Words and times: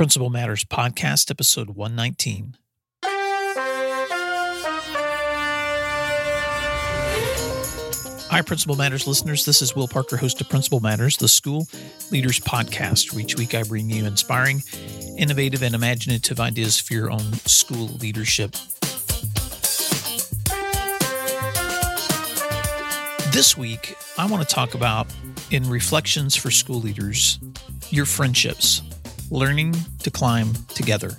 Principal 0.00 0.30
Matters 0.30 0.64
Podcast, 0.64 1.30
episode 1.30 1.76
119. 1.76 2.56
Hi, 8.30 8.40
Principal 8.40 8.76
Matters 8.76 9.06
listeners. 9.06 9.44
This 9.44 9.60
is 9.60 9.76
Will 9.76 9.88
Parker, 9.88 10.16
host 10.16 10.40
of 10.40 10.48
Principal 10.48 10.80
Matters, 10.80 11.18
the 11.18 11.28
school 11.28 11.66
leaders 12.10 12.40
podcast. 12.40 13.14
Each 13.20 13.36
week, 13.36 13.54
I 13.54 13.62
bring 13.62 13.90
you 13.90 14.06
inspiring, 14.06 14.62
innovative, 15.18 15.62
and 15.62 15.74
imaginative 15.74 16.40
ideas 16.40 16.80
for 16.80 16.94
your 16.94 17.10
own 17.10 17.34
school 17.44 17.88
leadership. 18.00 18.52
This 23.34 23.54
week, 23.54 23.98
I 24.16 24.24
want 24.24 24.48
to 24.48 24.54
talk 24.54 24.72
about, 24.72 25.08
in 25.50 25.68
Reflections 25.68 26.36
for 26.36 26.50
School 26.50 26.80
Leaders, 26.80 27.38
your 27.90 28.06
friendships, 28.06 28.80
learning 29.30 29.74
to 30.02 30.10
climb 30.10 30.52
together. 30.74 31.16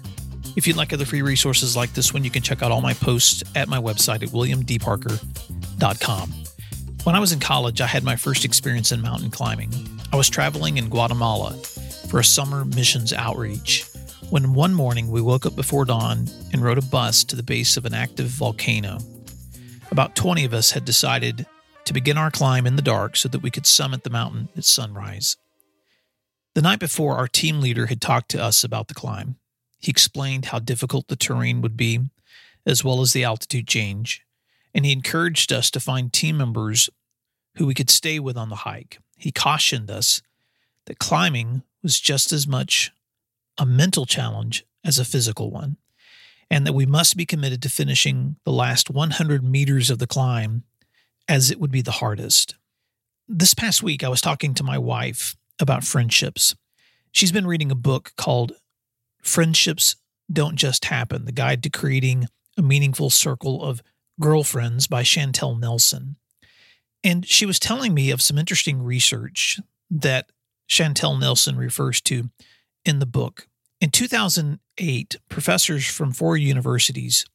If 0.55 0.67
you'd 0.67 0.75
like 0.75 0.91
other 0.91 1.05
free 1.05 1.21
resources 1.21 1.75
like 1.75 1.93
this 1.93 2.13
one, 2.13 2.23
you 2.23 2.29
can 2.29 2.43
check 2.43 2.61
out 2.61 2.71
all 2.71 2.81
my 2.81 2.93
posts 2.93 3.43
at 3.55 3.69
my 3.69 3.77
website 3.77 4.21
at 4.21 4.29
williamdparker.com. 4.29 6.33
When 7.03 7.15
I 7.15 7.19
was 7.19 7.31
in 7.31 7.39
college, 7.39 7.81
I 7.81 7.87
had 7.87 8.03
my 8.03 8.15
first 8.15 8.45
experience 8.45 8.91
in 8.91 9.01
mountain 9.01 9.31
climbing. 9.31 9.71
I 10.13 10.17
was 10.17 10.29
traveling 10.29 10.77
in 10.77 10.89
Guatemala 10.89 11.53
for 12.09 12.19
a 12.19 12.23
summer 12.23 12.65
missions 12.65 13.13
outreach 13.13 13.85
when 14.29 14.53
one 14.53 14.73
morning 14.73 15.09
we 15.09 15.21
woke 15.21 15.45
up 15.45 15.55
before 15.55 15.85
dawn 15.85 16.27
and 16.53 16.61
rode 16.61 16.77
a 16.77 16.83
bus 16.83 17.23
to 17.23 17.35
the 17.35 17.43
base 17.43 17.75
of 17.75 17.85
an 17.85 17.93
active 17.93 18.27
volcano. 18.27 18.99
About 19.89 20.15
20 20.15 20.45
of 20.45 20.53
us 20.53 20.71
had 20.71 20.85
decided 20.85 21.45
to 21.85 21.93
begin 21.93 22.17
our 22.17 22.31
climb 22.31 22.67
in 22.67 22.75
the 22.75 22.81
dark 22.81 23.17
so 23.17 23.27
that 23.29 23.41
we 23.41 23.51
could 23.51 23.65
summit 23.65 24.03
the 24.03 24.09
mountain 24.09 24.47
at 24.55 24.63
sunrise. 24.63 25.37
The 26.53 26.61
night 26.61 26.79
before, 26.79 27.15
our 27.15 27.29
team 27.29 27.61
leader 27.61 27.85
had 27.85 28.01
talked 28.01 28.29
to 28.31 28.43
us 28.43 28.63
about 28.63 28.89
the 28.89 28.93
climb. 28.93 29.37
He 29.79 29.89
explained 29.89 30.45
how 30.45 30.59
difficult 30.59 31.07
the 31.07 31.15
terrain 31.15 31.61
would 31.61 31.77
be, 31.77 32.01
as 32.65 32.83
well 32.83 33.01
as 33.01 33.13
the 33.13 33.23
altitude 33.23 33.67
change, 33.67 34.25
and 34.73 34.85
he 34.85 34.91
encouraged 34.91 35.53
us 35.53 35.71
to 35.71 35.79
find 35.79 36.11
team 36.11 36.37
members 36.37 36.89
who 37.55 37.65
we 37.65 37.73
could 37.73 37.89
stay 37.89 38.19
with 38.19 38.37
on 38.37 38.49
the 38.49 38.57
hike. 38.57 38.99
He 39.17 39.31
cautioned 39.31 39.89
us 39.89 40.21
that 40.85 40.99
climbing 40.99 41.63
was 41.81 41.99
just 41.99 42.33
as 42.33 42.47
much 42.47 42.91
a 43.57 43.65
mental 43.65 44.05
challenge 44.05 44.65
as 44.83 44.99
a 44.99 45.05
physical 45.05 45.51
one, 45.51 45.77
and 46.49 46.67
that 46.67 46.73
we 46.73 46.85
must 46.85 47.15
be 47.15 47.25
committed 47.25 47.61
to 47.61 47.69
finishing 47.69 48.35
the 48.43 48.51
last 48.51 48.89
100 48.89 49.43
meters 49.43 49.89
of 49.89 49.99
the 49.99 50.07
climb 50.07 50.63
as 51.29 51.49
it 51.49 51.61
would 51.61 51.71
be 51.71 51.81
the 51.81 51.91
hardest. 51.91 52.55
This 53.27 53.53
past 53.53 53.81
week, 53.81 54.03
I 54.03 54.09
was 54.09 54.19
talking 54.19 54.53
to 54.55 54.63
my 54.63 54.77
wife 54.77 55.37
about 55.61 55.83
friendships. 55.83 56.55
She's 57.11 57.31
been 57.31 57.47
reading 57.47 57.71
a 57.71 57.75
book 57.75 58.13
called 58.17 58.53
Friendships 59.21 59.95
Don't 60.31 60.55
Just 60.55 60.85
Happen 60.85 61.25
The 61.25 61.31
Guide 61.31 61.63
to 61.63 61.69
Creating 61.69 62.27
a 62.57 62.61
Meaningful 62.61 63.09
Circle 63.09 63.63
of 63.63 63.81
Girlfriends 64.19 64.87
by 64.87 65.03
Chantel 65.03 65.59
Nelson. 65.59 66.15
And 67.03 67.25
she 67.25 67.45
was 67.45 67.59
telling 67.59 67.93
me 67.93 68.11
of 68.11 68.21
some 68.21 68.37
interesting 68.37 68.81
research 68.81 69.59
that 69.89 70.31
Chantel 70.69 71.19
Nelson 71.19 71.55
refers 71.57 72.01
to 72.01 72.29
in 72.85 72.99
the 72.99 73.05
book. 73.05 73.47
In 73.79 73.89
2008, 73.89 75.15
professors 75.27 75.87
from 75.87 76.13
four 76.13 76.37
universities 76.37 77.25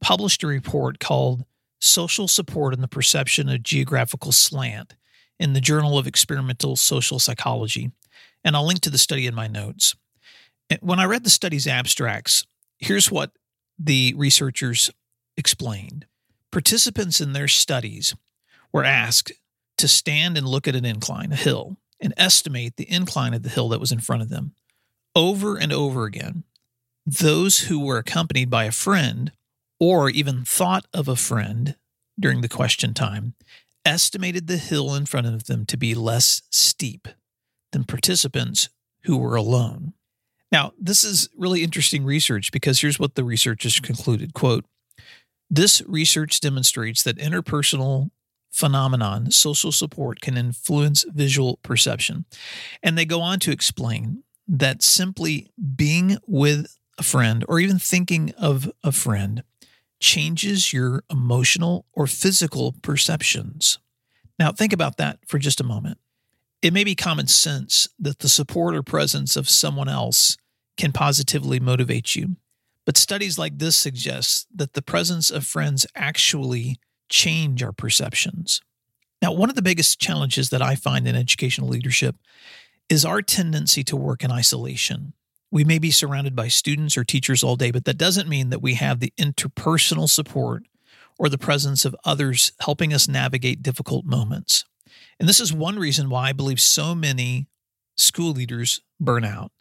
published 0.00 0.42
a 0.42 0.46
report 0.46 0.98
called 1.00 1.44
Social 1.80 2.28
Support 2.28 2.74
and 2.74 2.82
the 2.82 2.88
Perception 2.88 3.48
of 3.48 3.62
Geographical 3.62 4.32
Slant 4.32 4.94
in 5.38 5.52
the 5.52 5.60
Journal 5.60 5.98
of 5.98 6.06
Experimental 6.06 6.76
Social 6.76 7.18
Psychology. 7.18 7.90
And 8.44 8.56
I'll 8.56 8.66
link 8.66 8.80
to 8.80 8.90
the 8.90 8.98
study 8.98 9.26
in 9.26 9.34
my 9.34 9.46
notes. 9.46 9.94
When 10.80 10.98
I 10.98 11.04
read 11.04 11.24
the 11.24 11.30
study's 11.30 11.66
abstracts, 11.66 12.46
here's 12.78 13.10
what 13.10 13.32
the 13.78 14.14
researchers 14.16 14.90
explained. 15.36 16.06
Participants 16.50 17.20
in 17.20 17.32
their 17.32 17.48
studies 17.48 18.14
were 18.72 18.84
asked 18.84 19.32
to 19.78 19.88
stand 19.88 20.38
and 20.38 20.46
look 20.46 20.68
at 20.68 20.76
an 20.76 20.84
incline, 20.84 21.32
a 21.32 21.36
hill, 21.36 21.76
and 22.00 22.14
estimate 22.16 22.76
the 22.76 22.90
incline 22.90 23.34
of 23.34 23.42
the 23.42 23.48
hill 23.48 23.68
that 23.70 23.80
was 23.80 23.92
in 23.92 24.00
front 24.00 24.22
of 24.22 24.28
them. 24.28 24.54
Over 25.16 25.56
and 25.56 25.72
over 25.72 26.04
again, 26.04 26.44
those 27.06 27.60
who 27.60 27.84
were 27.84 27.98
accompanied 27.98 28.50
by 28.50 28.64
a 28.64 28.72
friend 28.72 29.32
or 29.80 30.08
even 30.10 30.44
thought 30.44 30.86
of 30.92 31.08
a 31.08 31.16
friend 31.16 31.76
during 32.18 32.40
the 32.40 32.48
question 32.48 32.94
time 32.94 33.34
estimated 33.84 34.46
the 34.46 34.56
hill 34.56 34.94
in 34.94 35.06
front 35.06 35.26
of 35.26 35.44
them 35.44 35.66
to 35.66 35.76
be 35.76 35.94
less 35.94 36.42
steep 36.50 37.08
than 37.72 37.84
participants 37.84 38.68
who 39.04 39.16
were 39.16 39.36
alone. 39.36 39.92
Now, 40.50 40.72
this 40.78 41.04
is 41.04 41.28
really 41.36 41.62
interesting 41.62 42.04
research 42.04 42.52
because 42.52 42.80
here's 42.80 42.98
what 42.98 43.16
the 43.16 43.24
researchers 43.24 43.80
concluded 43.80 44.34
quote 44.34 44.64
this 45.50 45.82
research 45.86 46.40
demonstrates 46.40 47.02
that 47.02 47.18
interpersonal 47.18 48.10
phenomenon, 48.50 49.30
social 49.30 49.72
support, 49.72 50.20
can 50.20 50.36
influence 50.36 51.04
visual 51.12 51.58
perception. 51.62 52.24
And 52.82 52.96
they 52.96 53.04
go 53.04 53.20
on 53.20 53.40
to 53.40 53.50
explain 53.50 54.22
that 54.46 54.82
simply 54.82 55.50
being 55.76 56.18
with 56.26 56.78
a 56.98 57.02
friend 57.02 57.44
or 57.48 57.58
even 57.58 57.78
thinking 57.78 58.32
of 58.38 58.70
a 58.82 58.92
friend 58.92 59.42
changes 60.04 60.70
your 60.70 61.02
emotional 61.10 61.86
or 61.94 62.06
physical 62.06 62.74
perceptions. 62.82 63.78
Now, 64.38 64.52
think 64.52 64.74
about 64.74 64.98
that 64.98 65.18
for 65.26 65.38
just 65.38 65.62
a 65.62 65.64
moment. 65.64 65.96
It 66.60 66.74
may 66.74 66.84
be 66.84 66.94
common 66.94 67.26
sense 67.26 67.88
that 67.98 68.18
the 68.18 68.28
support 68.28 68.74
or 68.74 68.82
presence 68.82 69.34
of 69.34 69.48
someone 69.48 69.88
else 69.88 70.36
can 70.76 70.92
positively 70.92 71.58
motivate 71.58 72.14
you. 72.14 72.36
But 72.84 72.98
studies 72.98 73.38
like 73.38 73.58
this 73.58 73.76
suggest 73.76 74.46
that 74.54 74.74
the 74.74 74.82
presence 74.82 75.30
of 75.30 75.46
friends 75.46 75.86
actually 75.94 76.76
change 77.08 77.62
our 77.62 77.72
perceptions. 77.72 78.60
Now, 79.22 79.32
one 79.32 79.48
of 79.48 79.56
the 79.56 79.62
biggest 79.62 79.98
challenges 79.98 80.50
that 80.50 80.60
I 80.60 80.74
find 80.74 81.08
in 81.08 81.16
educational 81.16 81.68
leadership 81.68 82.16
is 82.90 83.06
our 83.06 83.22
tendency 83.22 83.82
to 83.84 83.96
work 83.96 84.22
in 84.22 84.30
isolation. 84.30 85.14
We 85.54 85.62
may 85.62 85.78
be 85.78 85.92
surrounded 85.92 86.34
by 86.34 86.48
students 86.48 86.96
or 86.98 87.04
teachers 87.04 87.44
all 87.44 87.54
day, 87.54 87.70
but 87.70 87.84
that 87.84 87.96
doesn't 87.96 88.28
mean 88.28 88.50
that 88.50 88.60
we 88.60 88.74
have 88.74 88.98
the 88.98 89.12
interpersonal 89.16 90.10
support 90.10 90.64
or 91.16 91.28
the 91.28 91.38
presence 91.38 91.84
of 91.84 91.94
others 92.04 92.50
helping 92.60 92.92
us 92.92 93.06
navigate 93.06 93.62
difficult 93.62 94.04
moments. 94.04 94.64
And 95.20 95.28
this 95.28 95.38
is 95.38 95.52
one 95.52 95.78
reason 95.78 96.10
why 96.10 96.30
I 96.30 96.32
believe 96.32 96.60
so 96.60 96.92
many 96.92 97.46
school 97.96 98.32
leaders 98.32 98.80
burn 98.98 99.24
out. 99.24 99.52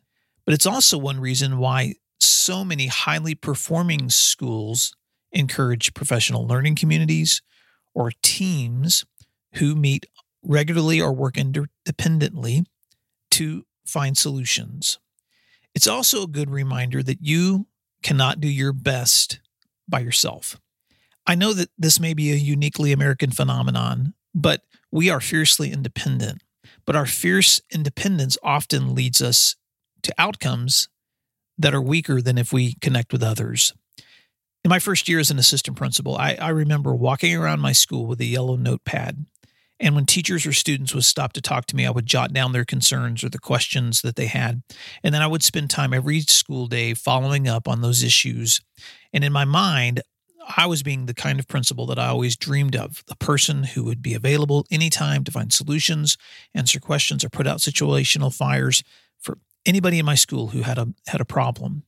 But 0.45 0.55
it's 0.55 0.65
also 0.65 0.97
one 0.97 1.19
reason 1.19 1.59
why 1.59 1.93
so 2.19 2.65
many 2.65 2.87
highly 2.87 3.35
performing 3.35 4.09
schools 4.09 4.95
encourage 5.31 5.93
professional 5.93 6.47
learning 6.47 6.73
communities 6.73 7.43
or 7.93 8.11
teams 8.23 9.05
who 9.57 9.75
meet 9.75 10.07
regularly 10.41 10.99
or 10.99 11.13
work 11.13 11.37
independently 11.37 12.65
to 13.29 13.63
find 13.85 14.17
solutions. 14.17 14.97
It's 15.75 15.87
also 15.87 16.23
a 16.23 16.27
good 16.27 16.49
reminder 16.49 17.01
that 17.03 17.19
you 17.21 17.67
cannot 18.03 18.39
do 18.39 18.47
your 18.47 18.73
best 18.73 19.39
by 19.87 19.99
yourself. 19.99 20.59
I 21.25 21.35
know 21.35 21.53
that 21.53 21.69
this 21.77 21.99
may 21.99 22.13
be 22.13 22.31
a 22.31 22.35
uniquely 22.35 22.91
American 22.91 23.31
phenomenon, 23.31 24.13
but 24.35 24.61
we 24.91 25.09
are 25.09 25.21
fiercely 25.21 25.71
independent. 25.71 26.43
But 26.85 26.95
our 26.95 27.05
fierce 27.05 27.61
independence 27.71 28.37
often 28.43 28.93
leads 28.93 29.21
us 29.21 29.55
to 30.03 30.13
outcomes 30.17 30.89
that 31.57 31.73
are 31.73 31.81
weaker 31.81 32.21
than 32.21 32.37
if 32.37 32.51
we 32.51 32.75
connect 32.75 33.13
with 33.13 33.23
others. 33.23 33.73
In 34.63 34.69
my 34.69 34.79
first 34.79 35.09
year 35.09 35.19
as 35.19 35.31
an 35.31 35.39
assistant 35.39 35.77
principal, 35.77 36.15
I, 36.17 36.35
I 36.35 36.49
remember 36.49 36.93
walking 36.93 37.35
around 37.35 37.59
my 37.59 37.73
school 37.73 38.05
with 38.05 38.19
a 38.21 38.25
yellow 38.25 38.55
notepad. 38.55 39.25
And 39.79 39.95
when 39.95 40.05
teachers 40.05 40.45
or 40.45 40.53
students 40.53 40.93
would 40.93 41.03
stop 41.03 41.33
to 41.33 41.41
talk 41.41 41.65
to 41.67 41.75
me, 41.75 41.85
I 41.85 41.91
would 41.91 42.05
jot 42.05 42.31
down 42.31 42.51
their 42.51 42.65
concerns 42.65 43.23
or 43.23 43.29
the 43.29 43.39
questions 43.39 44.01
that 44.01 44.15
they 44.15 44.27
had. 44.27 44.61
And 45.03 45.13
then 45.13 45.21
I 45.21 45.27
would 45.27 45.43
spend 45.43 45.69
time 45.69 45.93
every 45.93 46.21
school 46.21 46.67
day 46.67 46.93
following 46.93 47.47
up 47.47 47.67
on 47.67 47.81
those 47.81 48.03
issues. 48.03 48.61
And 49.11 49.23
in 49.23 49.33
my 49.33 49.45
mind, 49.45 50.01
I 50.57 50.65
was 50.67 50.83
being 50.83 51.05
the 51.05 51.13
kind 51.13 51.39
of 51.39 51.47
principal 51.47 51.85
that 51.87 51.99
I 51.99 52.07
always 52.07 52.35
dreamed 52.35 52.75
of 52.75 53.03
the 53.07 53.15
person 53.15 53.63
who 53.63 53.83
would 53.85 54.01
be 54.01 54.13
available 54.13 54.65
anytime 54.69 55.23
to 55.23 55.31
find 55.31 55.51
solutions, 55.53 56.17
answer 56.53 56.79
questions, 56.79 57.23
or 57.23 57.29
put 57.29 57.47
out 57.47 57.59
situational 57.59 58.33
fires 58.33 58.83
for 59.19 59.37
anybody 59.65 59.99
in 59.99 60.05
my 60.05 60.15
school 60.15 60.47
who 60.47 60.61
had 60.61 60.77
a 60.77 60.93
had 61.07 61.21
a 61.21 61.25
problem. 61.25 61.83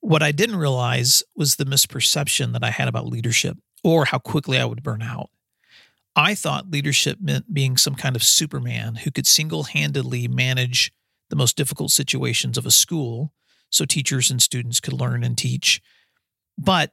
What 0.00 0.22
I 0.22 0.32
didn't 0.32 0.56
realize 0.56 1.22
was 1.34 1.56
the 1.56 1.64
misperception 1.64 2.52
that 2.52 2.64
I 2.64 2.70
had 2.70 2.88
about 2.88 3.06
leadership 3.06 3.58
or 3.82 4.06
how 4.06 4.18
quickly 4.18 4.58
I 4.58 4.64
would 4.64 4.82
burn 4.82 5.02
out. 5.02 5.30
I 6.16 6.34
thought 6.34 6.70
leadership 6.70 7.18
meant 7.20 7.52
being 7.52 7.76
some 7.76 7.94
kind 7.94 8.16
of 8.16 8.22
superman 8.22 8.96
who 8.96 9.10
could 9.10 9.26
single 9.26 9.64
handedly 9.64 10.26
manage 10.26 10.90
the 11.28 11.36
most 11.36 11.56
difficult 11.56 11.90
situations 11.90 12.56
of 12.56 12.64
a 12.64 12.70
school 12.70 13.32
so 13.70 13.84
teachers 13.84 14.30
and 14.30 14.40
students 14.40 14.80
could 14.80 14.94
learn 14.94 15.22
and 15.22 15.36
teach. 15.36 15.82
But 16.56 16.92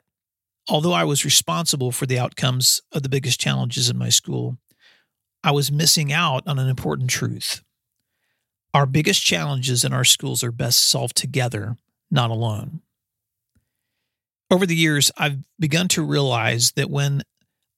although 0.68 0.92
I 0.92 1.06
was 1.06 1.24
responsible 1.24 1.92
for 1.92 2.06
the 2.06 2.20
outcomes 2.20 2.82
of 2.92 3.04
the 3.04 3.10
biggest 3.10 3.40
challenges 3.40 3.90
in 3.90 3.98
my 3.98 4.10
school, 4.10 4.58
I 5.44 5.52
was 5.52 5.72
missing 5.72 6.12
out 6.12 6.44
on 6.46 6.60
an 6.60 6.68
important 6.68 7.10
truth. 7.10 7.64
Our 8.74 8.86
biggest 8.86 9.24
challenges 9.24 9.86
in 9.86 9.94
our 9.94 10.04
schools 10.04 10.44
are 10.44 10.52
best 10.52 10.90
solved 10.90 11.16
together, 11.16 11.78
not 12.10 12.32
alone. 12.32 12.82
Over 14.50 14.66
the 14.66 14.76
years, 14.76 15.12
I've 15.18 15.38
begun 15.60 15.88
to 15.90 16.04
realize 16.04 16.72
that 16.76 16.90
when 16.90 17.24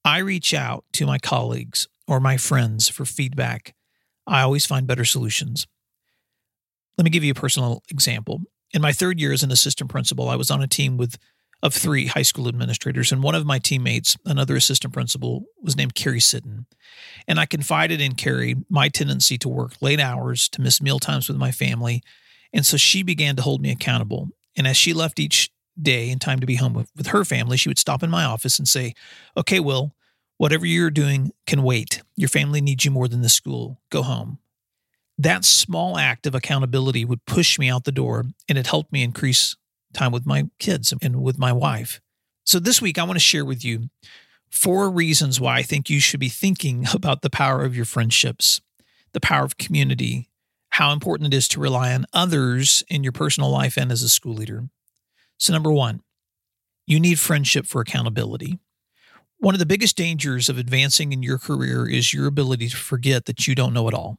I 0.05 0.19
reach 0.19 0.53
out 0.53 0.85
to 0.93 1.07
my 1.07 1.17
colleagues 1.17 1.87
or 2.07 2.19
my 2.19 2.37
friends 2.37 2.87
for 2.87 3.05
feedback, 3.05 3.73
I 4.27 4.41
always 4.41 4.65
find 4.65 4.85
better 4.85 5.03
solutions. 5.03 5.65
Let 6.95 7.05
me 7.05 7.09
give 7.09 7.23
you 7.23 7.31
a 7.31 7.35
personal 7.35 7.81
example. 7.89 8.41
In 8.71 8.83
my 8.83 8.93
third 8.93 9.19
year 9.19 9.33
as 9.33 9.41
an 9.41 9.51
assistant 9.51 9.89
principal, 9.89 10.29
I 10.29 10.35
was 10.35 10.51
on 10.51 10.61
a 10.61 10.67
team 10.67 10.97
with 10.97 11.17
of 11.63 11.73
three 11.73 12.05
high 12.05 12.21
school 12.21 12.47
administrators, 12.47 13.11
and 13.11 13.23
one 13.23 13.33
of 13.33 13.45
my 13.45 13.57
teammates, 13.57 14.15
another 14.25 14.55
assistant 14.55 14.93
principal, 14.93 15.45
was 15.61 15.75
named 15.75 15.95
Carrie 15.95 16.19
Sitten. 16.19 16.67
And 17.27 17.39
I 17.39 17.47
confided 17.47 17.99
in 17.99 18.13
Carrie 18.13 18.55
my 18.69 18.87
tendency 18.87 19.39
to 19.39 19.49
work 19.49 19.73
late 19.81 19.99
hours, 19.99 20.47
to 20.49 20.61
miss 20.61 20.81
meal 20.81 20.99
times 20.99 21.27
with 21.27 21.37
my 21.37 21.51
family, 21.51 22.03
and 22.53 22.65
so 22.65 22.77
she 22.77 23.01
began 23.01 23.35
to 23.37 23.41
hold 23.41 23.61
me 23.61 23.71
accountable. 23.71 24.29
And 24.55 24.67
as 24.67 24.77
she 24.77 24.93
left 24.93 25.19
each 25.19 25.49
day 25.81 26.09
in 26.09 26.19
time 26.19 26.39
to 26.39 26.45
be 26.45 26.55
home 26.55 26.73
with, 26.73 26.89
with 26.95 27.07
her 27.07 27.25
family, 27.25 27.57
she 27.57 27.69
would 27.69 27.79
stop 27.79 28.03
in 28.03 28.09
my 28.09 28.23
office 28.23 28.59
and 28.59 28.67
say, 28.67 28.93
"Okay, 29.35 29.59
Will, 29.59 29.95
whatever 30.37 30.65
you're 30.65 30.89
doing 30.89 31.31
can 31.45 31.63
wait. 31.63 32.01
Your 32.15 32.29
family 32.29 32.61
needs 32.61 32.85
you 32.85 32.91
more 32.91 33.07
than 33.07 33.21
the 33.21 33.29
school. 33.29 33.79
Go 33.89 34.03
home." 34.03 34.39
that 35.17 35.45
small 35.45 35.97
act 35.97 36.27
of 36.27 36.35
accountability 36.35 37.05
would 37.05 37.25
push 37.25 37.57
me 37.57 37.69
out 37.69 37.85
the 37.85 37.91
door 37.91 38.25
and 38.49 38.57
it 38.57 38.67
helped 38.67 38.91
me 38.91 39.03
increase 39.03 39.55
time 39.93 40.11
with 40.11 40.25
my 40.25 40.49
kids 40.59 40.93
and 41.01 41.21
with 41.21 41.39
my 41.39 41.53
wife. 41.53 42.01
So 42.43 42.59
this 42.59 42.81
week, 42.81 42.97
I 42.97 43.03
want 43.03 43.15
to 43.15 43.19
share 43.19 43.45
with 43.45 43.63
you 43.63 43.89
four 44.49 44.89
reasons 44.91 45.39
why 45.39 45.57
I 45.57 45.63
think 45.63 45.89
you 45.89 45.99
should 45.99 46.19
be 46.19 46.29
thinking 46.29 46.85
about 46.93 47.21
the 47.21 47.29
power 47.29 47.63
of 47.63 47.75
your 47.75 47.85
friendships, 47.85 48.61
the 49.13 49.21
power 49.21 49.45
of 49.45 49.57
community, 49.57 50.29
how 50.71 50.91
important 50.91 51.33
it 51.33 51.37
is 51.37 51.47
to 51.49 51.59
rely 51.61 51.93
on 51.93 52.05
others 52.13 52.83
in 52.89 53.03
your 53.03 53.13
personal 53.13 53.49
life 53.49 53.77
and 53.77 53.91
as 53.91 54.03
a 54.03 54.09
school 54.09 54.33
leader. 54.33 54.65
So, 55.37 55.53
number 55.53 55.71
one, 55.71 56.01
you 56.87 56.99
need 56.99 57.19
friendship 57.19 57.65
for 57.65 57.81
accountability. 57.81 58.59
One 59.37 59.55
of 59.55 59.59
the 59.59 59.65
biggest 59.65 59.97
dangers 59.97 60.49
of 60.49 60.57
advancing 60.57 61.11
in 61.11 61.21
your 61.21 61.37
career 61.37 61.87
is 61.87 62.13
your 62.13 62.27
ability 62.27 62.69
to 62.69 62.77
forget 62.77 63.25
that 63.25 63.47
you 63.47 63.55
don't 63.55 63.73
know 63.73 63.87
it 63.87 63.93
all. 63.93 64.17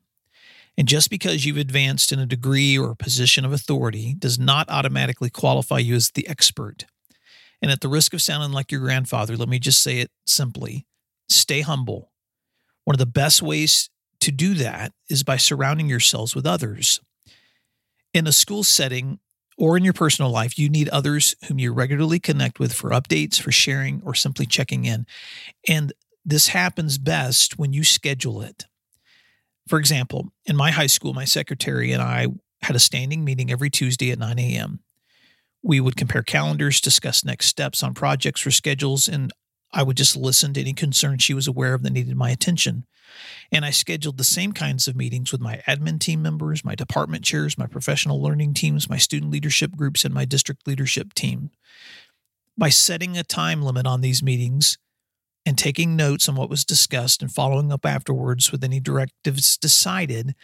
And 0.78 0.86
just 0.86 1.08
because 1.08 1.46
you've 1.46 1.56
advanced 1.56 2.12
in 2.12 2.18
a 2.18 2.26
degree 2.26 2.76
or 2.76 2.90
a 2.90 2.96
position 2.96 3.44
of 3.44 3.52
authority 3.52 4.14
does 4.18 4.38
not 4.38 4.68
automatically 4.68 5.30
qualify 5.30 5.78
you 5.78 5.94
as 5.94 6.10
the 6.10 6.28
expert. 6.28 6.84
And 7.62 7.70
at 7.70 7.80
the 7.80 7.88
risk 7.88 8.12
of 8.12 8.20
sounding 8.20 8.52
like 8.52 8.70
your 8.70 8.82
grandfather, 8.82 9.36
let 9.36 9.48
me 9.48 9.58
just 9.58 9.82
say 9.82 10.00
it 10.00 10.10
simply 10.26 10.86
stay 11.28 11.62
humble. 11.62 12.12
One 12.84 12.94
of 12.94 12.98
the 12.98 13.06
best 13.06 13.42
ways 13.42 13.88
to 14.20 14.30
do 14.30 14.54
that 14.54 14.92
is 15.08 15.22
by 15.22 15.38
surrounding 15.38 15.88
yourselves 15.88 16.36
with 16.36 16.46
others. 16.46 17.00
In 18.12 18.26
a 18.26 18.32
school 18.32 18.62
setting 18.62 19.18
or 19.56 19.76
in 19.76 19.84
your 19.84 19.92
personal 19.92 20.30
life, 20.30 20.58
you 20.58 20.68
need 20.68 20.88
others 20.90 21.34
whom 21.48 21.58
you 21.58 21.72
regularly 21.72 22.18
connect 22.18 22.58
with 22.58 22.72
for 22.72 22.90
updates, 22.90 23.40
for 23.40 23.52
sharing, 23.52 24.02
or 24.04 24.14
simply 24.14 24.46
checking 24.46 24.84
in. 24.84 25.06
And 25.66 25.92
this 26.24 26.48
happens 26.48 26.98
best 26.98 27.58
when 27.58 27.72
you 27.72 27.84
schedule 27.84 28.42
it. 28.42 28.66
For 29.68 29.78
example, 29.78 30.32
in 30.44 30.56
my 30.56 30.70
high 30.70 30.86
school, 30.86 31.14
my 31.14 31.24
secretary 31.24 31.92
and 31.92 32.02
I 32.02 32.26
had 32.62 32.76
a 32.76 32.80
standing 32.80 33.24
meeting 33.24 33.50
every 33.50 33.70
Tuesday 33.70 34.10
at 34.10 34.18
9 34.18 34.38
a.m. 34.38 34.80
We 35.62 35.80
would 35.80 35.96
compare 35.96 36.22
calendars, 36.22 36.80
discuss 36.80 37.24
next 37.24 37.46
steps 37.46 37.82
on 37.82 37.94
projects 37.94 38.46
or 38.46 38.50
schedules, 38.50 39.08
and 39.08 39.32
I 39.76 39.82
would 39.82 39.96
just 39.96 40.16
listen 40.16 40.54
to 40.54 40.60
any 40.60 40.72
concerns 40.72 41.22
she 41.22 41.34
was 41.34 41.46
aware 41.46 41.74
of 41.74 41.82
that 41.82 41.92
needed 41.92 42.16
my 42.16 42.30
attention. 42.30 42.86
And 43.52 43.64
I 43.64 43.70
scheduled 43.70 44.16
the 44.16 44.24
same 44.24 44.52
kinds 44.52 44.88
of 44.88 44.96
meetings 44.96 45.32
with 45.32 45.40
my 45.40 45.62
admin 45.68 46.00
team 46.00 46.22
members, 46.22 46.64
my 46.64 46.74
department 46.74 47.24
chairs, 47.24 47.58
my 47.58 47.66
professional 47.66 48.22
learning 48.22 48.54
teams, 48.54 48.88
my 48.88 48.96
student 48.96 49.30
leadership 49.30 49.76
groups, 49.76 50.04
and 50.04 50.14
my 50.14 50.24
district 50.24 50.66
leadership 50.66 51.12
team. 51.12 51.50
By 52.56 52.70
setting 52.70 53.18
a 53.18 53.22
time 53.22 53.60
limit 53.60 53.86
on 53.86 54.00
these 54.00 54.22
meetings, 54.22 54.78
and 55.44 55.56
taking 55.56 55.94
notes 55.94 56.28
on 56.28 56.34
what 56.34 56.50
was 56.50 56.64
discussed 56.64 57.22
and 57.22 57.30
following 57.30 57.70
up 57.70 57.86
afterwards 57.86 58.50
with 58.50 58.64
any 58.64 58.80
directives 58.80 59.56
decided, 59.56 60.34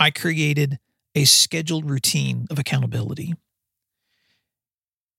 I 0.00 0.10
created 0.10 0.80
a 1.14 1.24
scheduled 1.24 1.88
routine 1.88 2.48
of 2.50 2.58
accountability. 2.58 3.36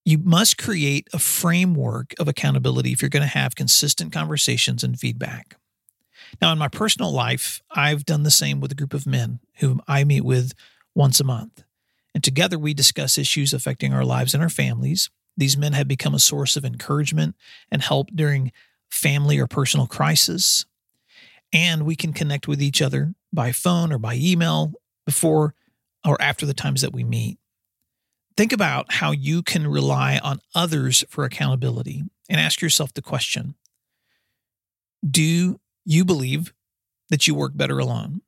You 0.06 0.18
must 0.18 0.58
create 0.58 1.08
a 1.14 1.20
framework 1.20 2.14
of 2.20 2.28
accountability 2.28 2.92
if 2.92 3.02
you're 3.02 3.10
going 3.10 3.22
to 3.22 3.28
have 3.28 3.56
consistent 3.56 4.12
conversations 4.12 4.84
and 4.84 5.00
feedback. 5.00 5.56
Now, 6.42 6.52
in 6.52 6.58
my 6.58 6.68
personal 6.68 7.12
life, 7.12 7.62
I've 7.72 8.06
done 8.06 8.24
the 8.24 8.32
same 8.32 8.60
with 8.60 8.72
a 8.72 8.76
group 8.76 8.94
of 8.94 9.08
men 9.08 9.40
whom 9.56 9.82
I 9.88 10.04
meet 10.04 10.26
with 10.26 10.54
once 10.96 11.20
a 11.20 11.24
month. 11.24 11.64
And 12.14 12.24
together 12.24 12.60
we 12.60 12.74
discuss 12.74 13.18
issues 13.18 13.54
affecting 13.54 13.94
our 13.94 14.06
lives 14.06 14.34
and 14.34 14.44
our 14.44 14.50
families. 14.50 15.10
These 15.38 15.58
men 15.58 15.74
have 15.74 15.88
become 15.88 16.14
a 16.14 16.20
source 16.20 16.56
of 16.56 16.66
encouragement 16.66 17.36
and 17.72 17.82
help 17.82 18.10
during 18.14 18.52
family 18.90 19.40
or 19.40 19.48
personal 19.48 19.88
crisis. 19.88 20.66
And 21.52 21.86
we 21.86 21.96
can 21.96 22.14
connect 22.14 22.48
with 22.48 22.62
each 22.62 22.82
other 22.82 23.14
by 23.32 23.52
phone 23.52 23.92
or 23.92 23.98
by 23.98 24.16
email 24.16 24.74
before 25.06 25.56
or 26.06 26.22
after 26.22 26.46
the 26.46 26.54
times 26.54 26.82
that 26.82 26.94
we 26.94 27.04
meet. 27.04 27.38
Think 28.36 28.52
about 28.52 28.94
how 28.94 29.12
you 29.12 29.44
can 29.44 29.68
rely 29.68 30.20
on 30.24 30.40
others 30.56 31.04
for 31.10 31.24
accountability 31.24 32.04
and 32.30 32.40
ask 32.40 32.62
yourself 32.62 32.94
the 32.94 33.02
question 33.02 33.56
Do 35.08 35.60
you 35.86 36.06
believe 36.06 36.54
that 37.10 37.28
you 37.28 37.36
work 37.36 37.56
better 37.56 37.78
alone? 37.78 38.22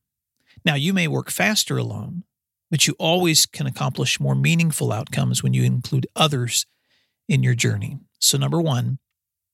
Now, 0.63 0.75
you 0.75 0.93
may 0.93 1.07
work 1.07 1.31
faster 1.31 1.77
alone, 1.77 2.23
but 2.69 2.87
you 2.87 2.95
always 2.99 3.45
can 3.45 3.67
accomplish 3.67 4.19
more 4.19 4.35
meaningful 4.35 4.91
outcomes 4.91 5.41
when 5.41 5.53
you 5.53 5.63
include 5.63 6.07
others 6.15 6.65
in 7.27 7.43
your 7.43 7.55
journey. 7.55 7.99
So, 8.19 8.37
number 8.37 8.61
one, 8.61 8.99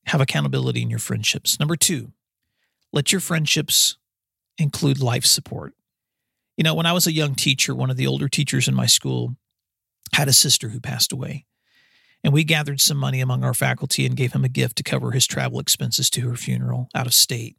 have 0.06 0.20
accountability 0.20 0.82
in 0.82 0.90
your 0.90 0.98
friendships. 0.98 1.58
Number 1.58 1.76
two, 1.76 2.12
let 2.92 3.12
your 3.12 3.20
friendships 3.20 3.96
include 4.58 5.00
life 5.00 5.24
support. 5.24 5.74
You 6.56 6.64
know, 6.64 6.74
when 6.74 6.86
I 6.86 6.92
was 6.92 7.06
a 7.06 7.12
young 7.12 7.34
teacher, 7.34 7.74
one 7.74 7.90
of 7.90 7.96
the 7.96 8.06
older 8.06 8.28
teachers 8.28 8.68
in 8.68 8.74
my 8.74 8.86
school 8.86 9.36
had 10.12 10.28
a 10.28 10.32
sister 10.32 10.68
who 10.70 10.80
passed 10.80 11.12
away. 11.12 11.46
And 12.24 12.32
we 12.32 12.44
gathered 12.44 12.80
some 12.80 12.98
money 12.98 13.20
among 13.20 13.42
our 13.42 13.54
faculty 13.54 14.06
and 14.06 14.16
gave 14.16 14.32
him 14.32 14.44
a 14.44 14.48
gift 14.48 14.76
to 14.76 14.82
cover 14.82 15.10
his 15.10 15.26
travel 15.26 15.58
expenses 15.58 16.08
to 16.10 16.28
her 16.28 16.36
funeral 16.36 16.88
out 16.94 17.06
of 17.06 17.14
state. 17.14 17.56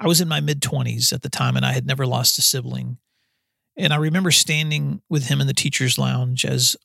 I 0.00 0.06
was 0.06 0.20
in 0.20 0.28
my 0.28 0.40
mid 0.40 0.60
20s 0.60 1.12
at 1.12 1.22
the 1.22 1.28
time 1.28 1.56
and 1.56 1.64
I 1.64 1.72
had 1.72 1.86
never 1.86 2.06
lost 2.06 2.38
a 2.38 2.42
sibling. 2.42 2.98
And 3.76 3.92
I 3.92 3.96
remember 3.96 4.30
standing 4.30 5.02
with 5.08 5.28
him 5.28 5.40
in 5.40 5.46
the 5.46 5.54
teacher's 5.54 5.98
lounge 5.98 6.44
as 6.44 6.76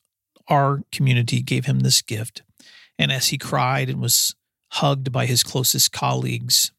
our 0.48 0.82
community 0.92 1.42
gave 1.42 1.66
him 1.66 1.80
this 1.80 2.02
gift. 2.02 2.42
And 2.98 3.10
as 3.10 3.28
he 3.28 3.38
cried 3.38 3.88
and 3.88 4.00
was 4.00 4.34
hugged 4.72 5.10
by 5.12 5.26
his 5.26 5.42
closest 5.42 5.92
colleagues. 5.92 6.72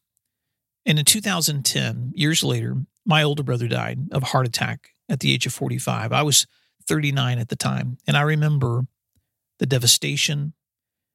And 0.86 0.98
in 0.98 1.04
2010, 1.04 2.12
years 2.14 2.42
later, 2.42 2.76
my 3.06 3.22
older 3.22 3.42
brother 3.42 3.68
died 3.68 4.08
of 4.10 4.22
heart 4.22 4.46
attack 4.46 4.90
at 5.08 5.20
the 5.20 5.32
age 5.32 5.46
of 5.46 5.52
45. 5.52 6.12
I 6.12 6.22
was 6.22 6.46
39 6.86 7.38
at 7.38 7.48
the 7.48 7.56
time. 7.56 7.98
And 8.06 8.16
I 8.16 8.22
remember 8.22 8.86
the 9.58 9.66
devastation, 9.66 10.54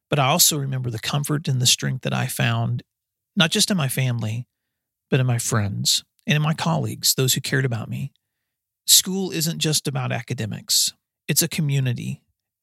but 0.10 0.20
I 0.20 0.28
also 0.28 0.58
remember 0.58 0.90
the 0.90 1.00
comfort 1.00 1.48
and 1.48 1.62
the 1.62 1.68
strength 1.68 2.04
that 2.04 2.14
I 2.14 2.28
found, 2.28 2.84
not 3.36 3.52
just 3.52 3.70
in 3.70 3.78
my 3.78 3.88
family, 3.88 4.48
but 5.10 5.20
in 5.20 5.26
my 5.26 5.38
friends 5.38 6.04
and 6.26 6.36
in 6.36 6.42
my 6.42 6.54
colleagues, 6.54 7.16
those 7.16 7.34
who 7.34 7.42
cared 7.42 7.66
about 7.66 7.90
me. 7.90 8.12
School 8.86 9.32
isn't 9.32 9.60
just 9.60 9.88
about 9.88 10.12
academics, 10.12 10.94
it's 11.28 11.42
a 11.42 11.48
community. 11.48 12.22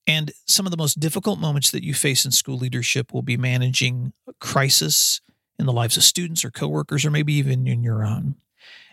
And 0.08 0.30
some 0.46 0.66
of 0.66 0.70
the 0.70 0.76
most 0.76 1.00
difficult 1.00 1.40
moments 1.40 1.72
that 1.72 1.82
you 1.82 1.92
face 1.92 2.24
in 2.24 2.30
school 2.30 2.56
leadership 2.56 3.12
will 3.12 3.22
be 3.22 3.36
managing 3.36 4.12
a 4.28 4.32
crisis 4.40 5.20
in 5.58 5.66
the 5.66 5.72
lives 5.72 5.96
of 5.96 6.04
students 6.04 6.44
or 6.44 6.50
coworkers, 6.50 7.04
or 7.04 7.10
maybe 7.10 7.32
even 7.34 7.66
in 7.66 7.82
your 7.82 8.04
own. 8.04 8.36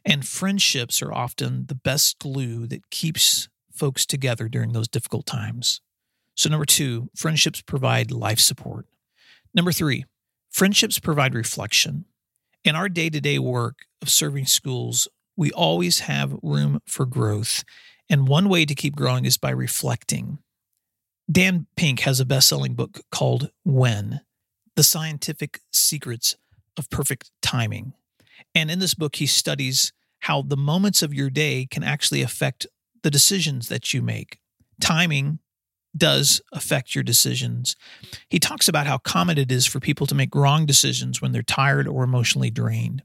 And 0.05 0.27
friendships 0.27 1.01
are 1.01 1.13
often 1.13 1.67
the 1.67 1.75
best 1.75 2.17
glue 2.19 2.65
that 2.67 2.89
keeps 2.89 3.47
folks 3.73 4.05
together 4.05 4.47
during 4.47 4.73
those 4.73 4.87
difficult 4.87 5.25
times. 5.25 5.81
So, 6.35 6.49
number 6.49 6.65
two, 6.65 7.09
friendships 7.15 7.61
provide 7.61 8.11
life 8.11 8.39
support. 8.39 8.87
Number 9.53 9.71
three, 9.71 10.05
friendships 10.49 10.99
provide 10.99 11.35
reflection. 11.35 12.05
In 12.63 12.75
our 12.75 12.89
day 12.89 13.09
to 13.09 13.21
day 13.21 13.39
work 13.39 13.85
of 14.01 14.09
serving 14.09 14.45
schools, 14.45 15.07
we 15.35 15.51
always 15.51 15.99
have 16.01 16.35
room 16.41 16.79
for 16.85 17.05
growth. 17.05 17.63
And 18.09 18.27
one 18.27 18.49
way 18.49 18.65
to 18.65 18.75
keep 18.75 18.95
growing 18.95 19.25
is 19.25 19.37
by 19.37 19.49
reflecting. 19.51 20.39
Dan 21.31 21.67
Pink 21.75 22.01
has 22.01 22.19
a 22.19 22.25
best 22.25 22.49
selling 22.49 22.73
book 22.73 23.01
called 23.11 23.49
When 23.63 24.21
The 24.75 24.83
Scientific 24.83 25.59
Secrets 25.71 26.35
of 26.77 26.89
Perfect 26.89 27.31
Timing. 27.41 27.93
And 28.53 28.69
in 28.69 28.79
this 28.79 28.93
book, 28.93 29.15
he 29.15 29.25
studies 29.25 29.93
how 30.19 30.41
the 30.41 30.57
moments 30.57 31.01
of 31.01 31.13
your 31.13 31.29
day 31.29 31.67
can 31.69 31.83
actually 31.83 32.21
affect 32.21 32.67
the 33.03 33.11
decisions 33.11 33.67
that 33.69 33.93
you 33.93 34.01
make. 34.01 34.39
Timing 34.81 35.39
does 35.95 36.41
affect 36.51 36.95
your 36.95 37.03
decisions. 37.03 37.75
He 38.29 38.39
talks 38.39 38.67
about 38.67 38.87
how 38.87 38.97
common 38.97 39.37
it 39.37 39.51
is 39.51 39.65
for 39.65 39.79
people 39.79 40.07
to 40.07 40.15
make 40.15 40.33
wrong 40.33 40.65
decisions 40.65 41.21
when 41.21 41.31
they're 41.31 41.43
tired 41.43 41.87
or 41.87 42.03
emotionally 42.03 42.49
drained. 42.49 43.03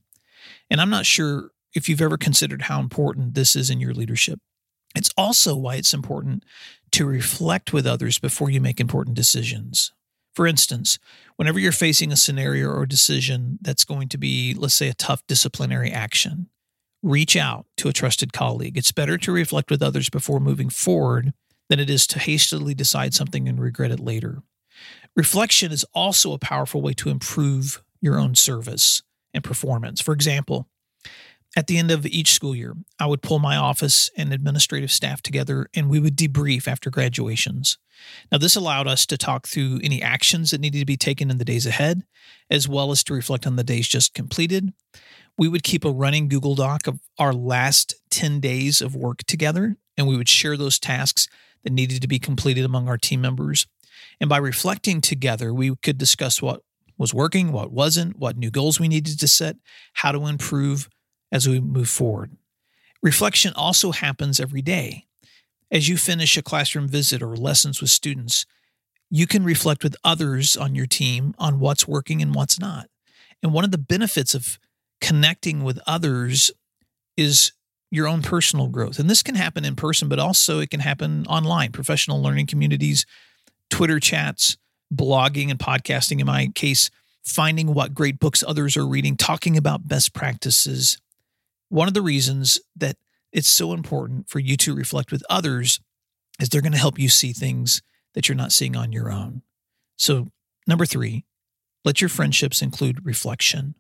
And 0.71 0.81
I'm 0.81 0.91
not 0.91 1.05
sure 1.05 1.51
if 1.75 1.89
you've 1.89 2.01
ever 2.01 2.17
considered 2.17 2.63
how 2.63 2.81
important 2.81 3.35
this 3.35 3.55
is 3.55 3.69
in 3.69 3.81
your 3.81 3.93
leadership. 3.93 4.41
It's 4.95 5.11
also 5.17 5.55
why 5.55 5.77
it's 5.77 5.93
important 5.93 6.45
to 6.93 7.05
reflect 7.05 7.73
with 7.73 7.87
others 7.87 8.19
before 8.19 8.51
you 8.51 8.61
make 8.61 8.81
important 8.81 9.17
decisions. 9.17 9.93
For 10.35 10.47
instance, 10.47 10.99
whenever 11.37 11.59
you're 11.59 11.73
facing 11.73 12.11
a 12.11 12.17
scenario 12.17 12.71
or 12.71 12.87
decision 12.87 13.59
that's 13.61 13.85
going 13.85 14.09
to 14.09 14.19
be, 14.19 14.55
let's 14.55 14.75
say, 14.75 14.89
a 14.89 14.95
tough 14.95 15.23
disciplinary 15.27 15.91
action, 15.91 16.49
reach 17.03 17.37
out 17.37 17.67
to 17.77 17.89
a 17.89 17.93
trusted 17.93 18.33
colleague. 18.33 18.77
It's 18.77 18.93
better 18.93 19.19
to 19.19 19.33
reflect 19.33 19.71
with 19.71 19.83
others 19.83 20.11
before 20.11 20.41
moving 20.41 20.69
forward 20.69 21.33
than 21.69 21.81
it 21.81 21.91
is 21.91 22.07
to 22.09 22.19
hastily 22.19 22.75
decide 22.75 23.15
something 23.15 23.49
and 23.49 23.61
regret 23.61 23.91
it 23.91 24.01
later. 24.01 24.43
Reflection 25.17 25.73
is 25.73 25.85
also 25.95 26.33
a 26.33 26.39
powerful 26.39 26.81
way 26.81 26.95
to 26.95 27.11
improve 27.11 27.83
your 28.01 28.19
own 28.19 28.35
service 28.35 29.03
and 29.35 29.45
performance. 29.45 30.01
For 30.01 30.15
example, 30.15 30.69
at 31.57 31.67
the 31.67 31.79
end 31.79 31.91
of 31.91 32.07
each 32.07 32.33
school 32.33 32.55
year, 32.55 32.75
I 33.01 33.07
would 33.07 33.23
pull 33.23 33.39
my 33.39 33.57
office 33.57 34.11
and 34.17 34.33
administrative 34.33 34.93
staff 34.93 35.23
together 35.23 35.67
and 35.75 35.89
we 35.89 35.99
would 35.99 36.17
debrief 36.17 36.69
after 36.69 36.91
graduations. 36.91 37.79
Now, 38.31 38.39
this 38.39 38.55
allowed 38.55 38.87
us 38.87 39.07
to 39.07 39.19
talk 39.19 39.49
through 39.49 39.81
any 39.83 40.03
actions 40.03 40.51
that 40.51 40.61
needed 40.61 40.79
to 40.79 40.87
be 40.87 40.97
taken 40.97 41.31
in 41.31 41.39
the 41.39 41.45
days 41.45 41.67
ahead, 41.67 42.05
as 42.51 42.69
well 42.69 42.93
as 42.93 43.03
to 43.05 43.15
reflect 43.15 43.47
on 43.47 43.57
the 43.57 43.65
days 43.65 43.89
just 43.89 44.15
completed. 44.15 44.73
We 45.39 45.49
would 45.49 45.63
keep 45.63 45.85
a 45.85 45.91
running 45.91 46.29
Google 46.29 46.57
Doc 46.57 46.89
of 46.89 46.99
our 47.17 47.33
last 47.33 47.95
10 48.11 48.41
days 48.41 48.83
of 48.83 48.97
work 48.97 49.19
together, 49.19 49.77
and 49.97 50.09
we 50.09 50.17
would 50.17 50.29
share 50.29 50.57
those 50.57 50.81
tasks 50.81 51.29
that 51.63 51.73
needed 51.73 52.03
to 52.03 52.09
be 52.09 52.19
completed 52.19 52.65
among 52.65 52.89
our 52.89 52.99
team 52.99 53.21
members. 53.21 53.67
And 54.21 54.29
by 54.29 54.39
reflecting 54.39 55.01
together, 55.01 55.55
we 55.55 55.77
could 55.77 55.97
discuss 55.97 56.43
what 56.43 56.63
was 56.99 57.15
working, 57.15 57.53
what 57.53 57.71
wasn't, 57.71 58.19
what 58.19 58.37
new 58.37 58.51
goals 58.51 58.81
we 58.81 58.89
needed 58.89 59.21
to 59.21 59.29
set, 59.29 59.57
how 59.95 60.11
to 60.11 60.27
improve 60.27 60.89
as 61.31 61.49
we 61.49 61.61
move 61.61 61.89
forward. 61.89 62.33
Reflection 63.01 63.53
also 63.55 63.93
happens 63.93 64.41
every 64.41 64.63
day. 64.63 65.07
As 65.71 65.89
you 65.89 65.97
finish 65.97 66.37
a 66.37 66.43
classroom 66.43 66.89
visit 66.89 67.23
or 67.23 67.37
lessons 67.37 67.81
with 67.81 67.91
students, 67.91 68.45
you 69.09 69.29
can 69.29 69.45
reflect 69.45 69.85
with 69.85 69.95
others 70.03 70.57
on 70.57 70.75
your 70.75 70.87
team 70.87 71.35
on 71.39 71.61
what's 71.61 71.87
working 71.87 72.21
and 72.21 72.35
what's 72.35 72.59
not. 72.59 72.89
And 73.41 73.53
one 73.53 73.65
of 73.65 73.71
the 73.71 73.79
benefits 73.79 74.35
of 74.35 74.59
connecting 75.01 75.65
with 75.65 75.79
others 75.87 76.51
is 77.17 77.53
your 77.91 78.07
own 78.07 78.23
personal 78.23 78.69
growth. 78.69 78.99
And 78.99 79.09
this 79.09 79.23
can 79.23 79.35
happen 79.35 79.65
in 79.65 79.77
person, 79.77 80.09
but 80.09 80.19
also 80.19 80.61
it 80.61 80.71
can 80.71 80.81
happen 80.81 81.27
online, 81.27 81.73
professional 81.73 82.23
learning 82.23 82.47
communities, 82.47 83.07
Twitter 83.71 83.99
chats, 83.99 84.57
blogging 84.93 85.51
and 85.51 85.59
podcasting. 85.59 86.21
In 86.21 86.27
my 86.27 86.49
case, 86.55 86.91
finding 87.25 87.75
what 87.75 87.95
great 87.95 88.19
books 88.19 88.45
others 88.47 88.77
are 88.77 88.87
reading, 88.87 89.17
talking 89.17 89.57
about 89.57 89.89
best 89.89 90.15
practices. 90.15 90.99
One 91.69 91.89
of 91.89 91.95
the 91.95 92.03
reasons 92.03 92.61
that 92.77 92.97
it's 93.33 93.51
so 93.51 93.73
important 93.73 94.29
for 94.29 94.39
you 94.39 94.57
to 94.59 94.75
reflect 94.75 95.13
with 95.13 95.23
others 95.29 95.81
is 96.41 96.49
they're 96.49 96.63
going 96.63 96.73
to 96.73 96.79
help 96.79 96.99
you 96.99 97.09
see 97.09 97.33
things 97.33 97.83
that 98.15 98.29
you're 98.29 98.37
not 98.37 98.53
seeing 98.53 98.77
on 98.77 98.93
your 98.93 99.11
own. 99.11 99.43
So, 99.97 100.29
number 100.67 100.87
three, 100.87 101.25
let 101.85 102.01
your 102.01 102.09
friendships 102.09 102.63
include 102.63 103.05
reflection. 103.05 103.75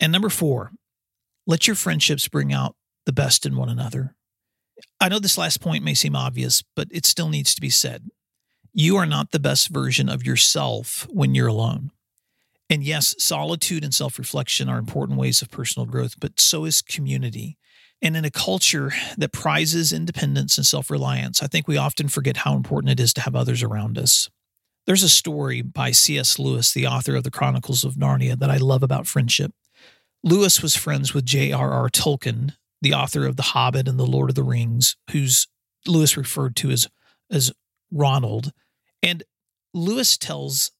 And 0.00 0.10
number 0.10 0.30
four, 0.30 0.72
let 1.46 1.66
your 1.66 1.76
friendships 1.76 2.26
bring 2.26 2.52
out 2.52 2.74
the 3.06 3.12
best 3.12 3.46
in 3.46 3.56
one 3.56 3.68
another. 3.68 4.16
I 4.98 5.08
know 5.08 5.18
this 5.18 5.38
last 5.38 5.60
point 5.60 5.84
may 5.84 5.94
seem 5.94 6.16
obvious, 6.16 6.62
but 6.74 6.88
it 6.90 7.04
still 7.04 7.28
needs 7.28 7.54
to 7.54 7.60
be 7.60 7.70
said. 7.70 8.08
You 8.72 8.96
are 8.96 9.06
not 9.06 9.30
the 9.30 9.40
best 9.40 9.68
version 9.68 10.08
of 10.08 10.24
yourself 10.24 11.06
when 11.10 11.34
you're 11.34 11.48
alone. 11.48 11.90
And 12.70 12.84
yes, 12.84 13.16
solitude 13.18 13.82
and 13.82 13.92
self 13.92 14.18
reflection 14.18 14.68
are 14.68 14.78
important 14.78 15.18
ways 15.18 15.42
of 15.42 15.50
personal 15.50 15.86
growth, 15.86 16.14
but 16.20 16.38
so 16.38 16.64
is 16.64 16.82
community. 16.82 17.58
And 18.00 18.16
in 18.16 18.24
a 18.24 18.30
culture 18.30 18.92
that 19.18 19.32
prizes 19.32 19.92
independence 19.92 20.56
and 20.56 20.64
self 20.64 20.88
reliance, 20.88 21.42
I 21.42 21.48
think 21.48 21.66
we 21.66 21.76
often 21.76 22.08
forget 22.08 22.38
how 22.38 22.54
important 22.54 22.92
it 22.92 23.00
is 23.00 23.12
to 23.14 23.22
have 23.22 23.34
others 23.34 23.62
around 23.62 23.98
us. 23.98 24.30
There's 24.86 25.02
a 25.02 25.08
story 25.08 25.62
by 25.62 25.90
C.S. 25.90 26.38
Lewis, 26.38 26.72
the 26.72 26.86
author 26.86 27.14
of 27.16 27.24
the 27.24 27.30
Chronicles 27.30 27.84
of 27.84 27.94
Narnia, 27.94 28.38
that 28.38 28.50
I 28.50 28.56
love 28.56 28.82
about 28.82 29.06
friendship. 29.06 29.52
Lewis 30.22 30.62
was 30.62 30.76
friends 30.76 31.14
with 31.14 31.24
J.R.R. 31.24 31.88
Tolkien, 31.88 32.54
the 32.82 32.92
author 32.92 33.26
of 33.26 33.36
The 33.36 33.42
Hobbit 33.42 33.88
and 33.88 33.98
The 33.98 34.06
Lord 34.06 34.30
of 34.30 34.36
the 34.36 34.42
Rings, 34.42 34.96
who's 35.10 35.46
Lewis 35.86 36.16
referred 36.16 36.56
to 36.56 36.70
as, 36.70 36.86
as 37.30 37.52
Ronald. 37.90 38.52
And 39.02 39.22
Lewis 39.72 40.18
tells 40.18 40.72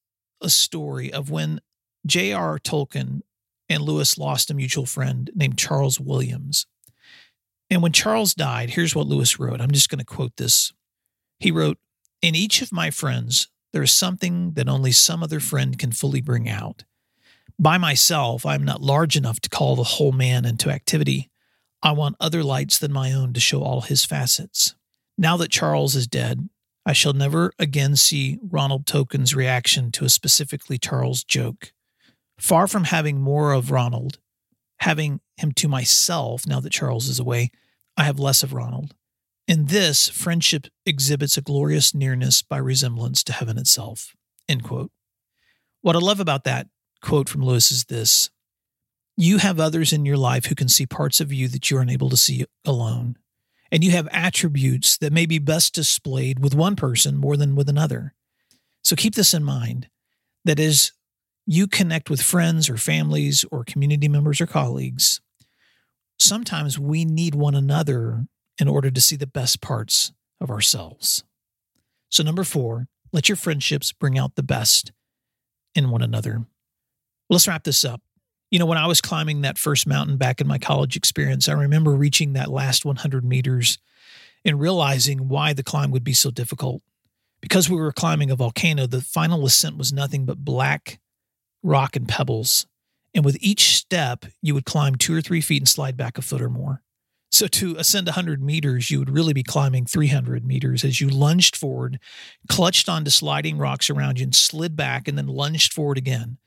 a 0.43 0.51
story 0.51 1.13
of 1.13 1.31
when 1.31 1.61
J.R.R. 2.07 2.59
Tolkien 2.59 3.23
and 3.69 3.83
Lewis 3.83 4.19
lost 4.19 4.51
a 4.51 4.55
mutual 4.55 4.87
friend 4.87 5.31
named 5.35 5.59
Charles 5.59 6.01
Williams. 6.01 6.67
And 7.71 7.83
when 7.83 7.93
Charles 7.93 8.35
died, 8.35 8.71
here's 8.71 8.97
what 8.97 9.07
Lewis 9.07 9.39
wrote. 9.39 9.61
I'm 9.61 9.71
just 9.71 9.89
going 9.89 10.01
to 10.01 10.05
quote 10.05 10.37
this. 10.37 10.73
He 11.39 11.51
wrote, 11.51 11.79
In 12.21 12.35
each 12.35 12.63
of 12.63 12.73
my 12.73 12.91
friends, 12.91 13.49
there 13.73 13.83
is 13.83 13.93
something 13.93 14.53
that 14.53 14.69
only 14.69 14.93
some 14.93 15.23
other 15.23 15.41
friend 15.41 15.79
can 15.79 15.93
fully 15.93 16.21
bring 16.21 16.49
out. 16.49 16.85
By 17.61 17.77
myself, 17.77 18.47
I 18.47 18.55
am 18.55 18.65
not 18.65 18.81
large 18.81 19.19
enough 19.19 19.39
to 19.41 19.51
call 19.51 19.77
the 19.77 19.83
whole 19.83 20.13
man 20.13 20.47
into 20.47 20.71
activity. 20.71 21.29
I 21.83 21.93
want 21.93 22.17
other 22.19 22.43
lights 22.43 22.79
than 22.79 22.91
my 22.91 23.13
own 23.13 23.35
to 23.35 23.41
show 23.41 23.63
all 23.63 23.83
his 23.83 24.03
facets. 24.03 24.75
Now 25.19 25.37
that 25.37 25.51
Charles 25.51 25.95
is 25.95 26.07
dead, 26.07 26.49
I 26.87 26.95
shall 26.95 27.13
never 27.13 27.53
again 27.59 27.97
see 27.97 28.39
Ronald 28.43 28.87
Tolkien's 28.87 29.37
reaction 29.37 29.93
to 29.93 30.07
a 30.07 30.09
specifically 30.09 30.79
Charles 30.79 31.23
joke. 31.23 31.75
Far 32.39 32.67
from 32.67 32.85
having 32.85 33.21
more 33.21 33.53
of 33.53 33.71
Ronald, 33.71 34.21
having 34.79 35.21
him 35.37 35.53
to 35.53 35.69
myself 35.69 36.47
now 36.47 36.61
that 36.61 36.73
Charles 36.73 37.09
is 37.09 37.19
away, 37.19 37.51
I 37.95 38.05
have 38.05 38.19
less 38.19 38.43
of 38.43 38.55
Ronald. 38.55 38.95
In 39.47 39.67
this, 39.67 40.09
friendship 40.09 40.69
exhibits 40.87 41.37
a 41.37 41.43
glorious 41.43 41.95
nearness 41.95 42.41
by 42.41 42.57
resemblance 42.57 43.23
to 43.25 43.35
heaven 43.35 43.59
itself. 43.59 44.17
What 45.83 45.95
I 45.97 45.99
love 45.99 46.21
about 46.21 46.45
that 46.45 46.67
quote 47.03 47.29
from 47.29 47.43
Lewis 47.43 47.71
is 47.71 47.85
this 47.85 48.31
You 49.17 49.39
have 49.39 49.61
others 49.61 49.93
in 49.93 50.05
your 50.05 50.17
life 50.17 50.47
who 50.47 50.55
can 50.55 50.69
see 50.69 50.87
parts 50.87 51.21
of 51.21 51.33
you 51.33 51.49
that 51.49 51.71
you 51.71 51.79
are 51.79 51.83
unable 51.83 52.11
to 52.11 52.17
see 52.17 52.45
alone 52.65 53.17
and 53.73 53.85
you 53.85 53.93
have 53.93 54.09
attributes 54.11 54.97
that 54.99 55.13
may 55.13 55.27
be 55.27 55.39
best 55.39 55.75
displayed 55.75 56.41
with 56.41 56.55
one 56.55 56.77
person 56.77 57.17
more 57.17 57.37
than 57.37 57.55
with 57.55 57.69
another. 57.69 58.15
So 58.83 58.97
keep 58.97 59.15
this 59.15 59.35
in 59.35 59.45
mind 59.45 59.89
that 60.45 60.59
as 60.59 60.93
you 61.47 61.67
connect 61.67 62.11
with 62.11 62.23
friends 62.23 62.69
or 62.69 62.77
families 62.77 63.45
or 63.51 63.65
community 63.65 64.09
members 64.09 64.41
or 64.41 64.47
colleagues, 64.47 65.21
sometimes 66.19 66.79
we 66.79 67.05
need 67.05 67.35
one 67.35 67.55
another 67.55 68.27
in 68.59 68.69
order 68.69 68.91
to 68.91 69.01
see 69.01 69.17
the 69.17 69.27
best 69.27 69.61
parts 69.61 70.13
of 70.41 70.51
ourselves. 70.51 71.25
So, 72.09 72.23
number 72.23 72.45
four, 72.45 72.89
let 73.13 73.29
your 73.29 73.37
friendships 73.37 73.93
bring 73.93 74.19
out 74.19 74.35
the 74.35 74.43
best 74.43 74.93
in 75.75 75.91
one 75.91 76.03
another. 76.03 76.45
Let's 77.31 77.47
wrap 77.47 77.63
this 77.63 77.85
up. 77.85 78.03
You 78.51 78.59
know, 78.59 78.67
when 78.67 78.77
I 78.77 78.89
was 78.89 79.01
climbing 79.01 79.43
that 79.43 79.57
first 79.57 79.87
mountain 79.87 80.17
back 80.17 80.41
in 80.41 80.49
my 80.49 80.59
college 80.59 80.97
experience, 80.97 81.49
I 81.49 81.53
remember 81.53 81.93
reaching 81.93 82.33
that 82.33 82.51
last 82.51 82.85
100 82.85 83.25
meters 83.25 83.79
and 84.45 84.59
realizing 84.59 85.29
why 85.29 85.53
the 85.53 85.63
climb 85.63 85.93
would 85.93 86.03
be 86.03 86.13
so 86.13 86.33
difficult. 86.33 86.83
Because 87.41 87.71
we 87.71 87.77
were 87.77 87.93
climbing 87.93 88.33
a 88.33 88.37
volcano, 88.37 88.87
the 88.87 89.01
final 89.01 89.47
ascent 89.47 89.79
was 89.79 89.93
nothing 89.93 90.27
but 90.27 90.45
black 90.45 90.99
rock 91.63 91.95
and 91.95 92.09
pebbles. 92.09 92.67
And 93.15 93.25
with 93.25 93.37
each 93.41 93.77
step, 93.77 94.27
you 94.43 94.53
would 94.55 94.65
climb 94.65 94.97
two 94.97 95.15
or 95.15 95.21
three 95.21 95.41
feet 95.41 95.63
and 95.63 95.69
slide 95.69 95.97
back 95.97 96.19
a 96.19 96.23
foot 96.23 96.43
or 96.43 96.51
more. 96.51 96.83
So 97.31 97.47
to 97.47 97.77
ascend 97.77 98.09
100 98.09 98.43
meters, 98.43 98.91
you 98.91 98.99
would 98.99 99.11
really 99.11 99.33
be 99.33 99.45
climbing 99.45 99.87
300 99.87 100.45
meters 100.45 100.85
as 100.85 101.01
you 101.01 101.09
lunged 101.09 101.57
forward, 101.57 102.01
clutched 102.49 102.89
onto 102.89 103.11
sliding 103.11 103.57
rocks 103.57 103.89
around 103.89 104.19
you, 104.19 104.25
and 104.25 104.35
slid 104.35 104.75
back, 104.75 105.07
and 105.07 105.17
then 105.17 105.29
lunged 105.29 105.73
forward 105.73 105.97
again. 105.97 106.39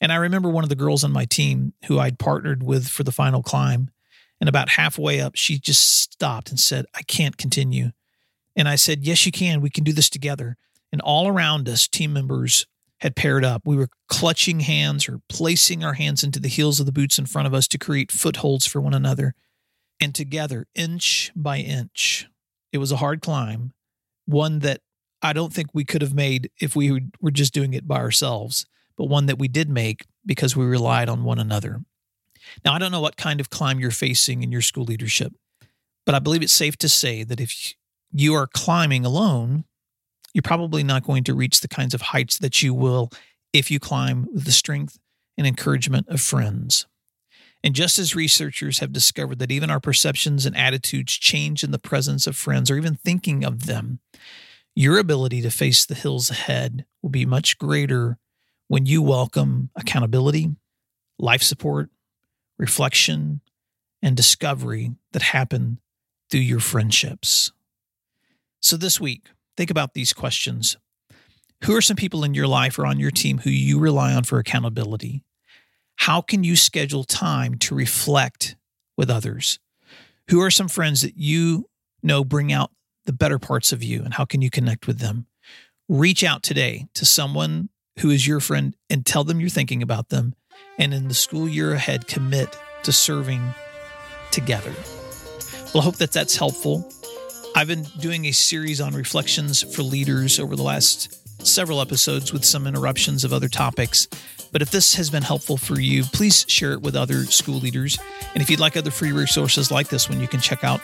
And 0.00 0.12
I 0.12 0.16
remember 0.16 0.48
one 0.48 0.64
of 0.64 0.70
the 0.70 0.76
girls 0.76 1.02
on 1.02 1.12
my 1.12 1.24
team 1.24 1.72
who 1.86 1.98
I'd 1.98 2.18
partnered 2.18 2.62
with 2.62 2.88
for 2.88 3.02
the 3.02 3.12
final 3.12 3.42
climb. 3.42 3.90
And 4.40 4.48
about 4.48 4.70
halfway 4.70 5.20
up, 5.20 5.34
she 5.34 5.58
just 5.58 6.02
stopped 6.02 6.50
and 6.50 6.60
said, 6.60 6.86
I 6.94 7.02
can't 7.02 7.36
continue. 7.36 7.90
And 8.54 8.68
I 8.68 8.76
said, 8.76 9.04
Yes, 9.04 9.26
you 9.26 9.32
can. 9.32 9.60
We 9.60 9.70
can 9.70 9.84
do 9.84 9.92
this 9.92 10.08
together. 10.08 10.56
And 10.92 11.00
all 11.00 11.26
around 11.26 11.68
us, 11.68 11.88
team 11.88 12.12
members 12.12 12.66
had 13.00 13.16
paired 13.16 13.44
up. 13.44 13.62
We 13.64 13.76
were 13.76 13.88
clutching 14.08 14.60
hands 14.60 15.08
or 15.08 15.20
placing 15.28 15.84
our 15.84 15.94
hands 15.94 16.24
into 16.24 16.40
the 16.40 16.48
heels 16.48 16.80
of 16.80 16.86
the 16.86 16.92
boots 16.92 17.18
in 17.18 17.26
front 17.26 17.46
of 17.46 17.54
us 17.54 17.68
to 17.68 17.78
create 17.78 18.10
footholds 18.10 18.66
for 18.66 18.80
one 18.80 18.94
another. 18.94 19.34
And 20.00 20.14
together, 20.14 20.66
inch 20.74 21.32
by 21.34 21.58
inch, 21.58 22.28
it 22.72 22.78
was 22.78 22.92
a 22.92 22.96
hard 22.96 23.20
climb, 23.20 23.72
one 24.26 24.60
that 24.60 24.80
I 25.22 25.32
don't 25.32 25.52
think 25.52 25.68
we 25.72 25.84
could 25.84 26.02
have 26.02 26.14
made 26.14 26.50
if 26.60 26.76
we 26.76 27.10
were 27.20 27.30
just 27.32 27.52
doing 27.52 27.74
it 27.74 27.86
by 27.86 27.96
ourselves 27.96 28.66
but 28.98 29.08
one 29.08 29.26
that 29.26 29.38
we 29.38 29.48
did 29.48 29.70
make 29.70 30.04
because 30.26 30.56
we 30.56 30.66
relied 30.66 31.08
on 31.08 31.24
one 31.24 31.38
another. 31.38 31.80
Now, 32.64 32.74
I 32.74 32.78
don't 32.78 32.92
know 32.92 33.00
what 33.00 33.16
kind 33.16 33.40
of 33.40 33.48
climb 33.48 33.78
you're 33.78 33.90
facing 33.90 34.42
in 34.42 34.50
your 34.50 34.60
school 34.60 34.84
leadership, 34.84 35.32
but 36.04 36.14
I 36.14 36.18
believe 36.18 36.42
it's 36.42 36.52
safe 36.52 36.76
to 36.78 36.88
say 36.88 37.22
that 37.22 37.40
if 37.40 37.74
you 38.12 38.34
are 38.34 38.48
climbing 38.48 39.04
alone, 39.04 39.64
you're 40.34 40.42
probably 40.42 40.82
not 40.82 41.04
going 41.04 41.24
to 41.24 41.34
reach 41.34 41.60
the 41.60 41.68
kinds 41.68 41.94
of 41.94 42.02
heights 42.02 42.38
that 42.38 42.62
you 42.62 42.74
will 42.74 43.10
if 43.52 43.70
you 43.70 43.78
climb 43.78 44.26
with 44.34 44.44
the 44.44 44.52
strength 44.52 44.98
and 45.36 45.46
encouragement 45.46 46.08
of 46.08 46.20
friends. 46.20 46.86
And 47.62 47.74
just 47.74 47.98
as 47.98 48.14
researchers 48.14 48.78
have 48.78 48.92
discovered 48.92 49.38
that 49.38 49.50
even 49.50 49.70
our 49.70 49.80
perceptions 49.80 50.46
and 50.46 50.56
attitudes 50.56 51.14
change 51.14 51.62
in 51.62 51.70
the 51.70 51.78
presence 51.78 52.26
of 52.26 52.36
friends 52.36 52.70
or 52.70 52.76
even 52.76 52.94
thinking 52.94 53.44
of 53.44 53.66
them, 53.66 54.00
your 54.74 54.98
ability 54.98 55.42
to 55.42 55.50
face 55.50 55.84
the 55.84 55.94
hills 55.94 56.30
ahead 56.30 56.84
will 57.02 57.10
be 57.10 57.26
much 57.26 57.58
greater 57.58 58.18
when 58.68 58.86
you 58.86 59.02
welcome 59.02 59.70
accountability, 59.76 60.54
life 61.18 61.42
support, 61.42 61.90
reflection, 62.58 63.40
and 64.02 64.16
discovery 64.16 64.92
that 65.12 65.22
happen 65.22 65.80
through 66.30 66.40
your 66.40 66.60
friendships. 66.60 67.50
So 68.60 68.76
this 68.76 69.00
week, 69.00 69.26
think 69.56 69.70
about 69.70 69.94
these 69.94 70.12
questions. 70.12 70.76
Who 71.64 71.74
are 71.74 71.80
some 71.80 71.96
people 71.96 72.22
in 72.22 72.34
your 72.34 72.46
life 72.46 72.78
or 72.78 72.86
on 72.86 73.00
your 73.00 73.10
team 73.10 73.38
who 73.38 73.50
you 73.50 73.78
rely 73.78 74.12
on 74.12 74.24
for 74.24 74.38
accountability? 74.38 75.24
How 75.96 76.20
can 76.20 76.44
you 76.44 76.54
schedule 76.54 77.02
time 77.04 77.56
to 77.58 77.74
reflect 77.74 78.56
with 78.96 79.10
others? 79.10 79.58
Who 80.30 80.40
are 80.40 80.50
some 80.50 80.68
friends 80.68 81.00
that 81.00 81.16
you 81.16 81.68
know 82.02 82.22
bring 82.22 82.52
out 82.52 82.70
the 83.06 83.12
better 83.12 83.38
parts 83.38 83.72
of 83.72 83.82
you 83.82 84.02
and 84.04 84.14
how 84.14 84.24
can 84.24 84.42
you 84.42 84.50
connect 84.50 84.86
with 84.86 84.98
them? 84.98 85.26
Reach 85.88 86.22
out 86.22 86.42
today 86.42 86.86
to 86.94 87.04
someone 87.04 87.70
who 87.98 88.10
is 88.10 88.26
your 88.26 88.40
friend 88.40 88.74
and 88.90 89.04
tell 89.04 89.24
them 89.24 89.40
you're 89.40 89.48
thinking 89.48 89.82
about 89.82 90.08
them. 90.08 90.34
And 90.78 90.94
in 90.94 91.08
the 91.08 91.14
school 91.14 91.48
year 91.48 91.72
ahead, 91.72 92.06
commit 92.06 92.56
to 92.84 92.92
serving 92.92 93.54
together. 94.30 94.72
Well, 95.74 95.82
I 95.82 95.84
hope 95.84 95.96
that 95.96 96.12
that's 96.12 96.36
helpful. 96.36 96.90
I've 97.56 97.68
been 97.68 97.86
doing 97.98 98.26
a 98.26 98.32
series 98.32 98.80
on 98.80 98.94
reflections 98.94 99.62
for 99.74 99.82
leaders 99.82 100.38
over 100.38 100.54
the 100.54 100.62
last 100.62 101.14
several 101.46 101.80
episodes 101.80 102.32
with 102.32 102.44
some 102.44 102.66
interruptions 102.66 103.24
of 103.24 103.32
other 103.32 103.48
topics. 103.48 104.06
But 104.52 104.62
if 104.62 104.70
this 104.70 104.94
has 104.94 105.10
been 105.10 105.22
helpful 105.22 105.56
for 105.56 105.78
you, 105.78 106.04
please 106.04 106.44
share 106.48 106.72
it 106.72 106.82
with 106.82 106.96
other 106.96 107.24
school 107.24 107.58
leaders. 107.58 107.98
And 108.34 108.42
if 108.42 108.48
you'd 108.48 108.60
like 108.60 108.76
other 108.76 108.90
free 108.90 109.12
resources 109.12 109.70
like 109.70 109.88
this 109.88 110.08
one, 110.08 110.20
you 110.20 110.28
can 110.28 110.40
check 110.40 110.64
out 110.64 110.80